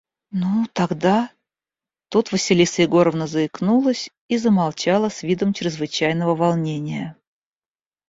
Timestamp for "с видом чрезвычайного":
5.09-6.33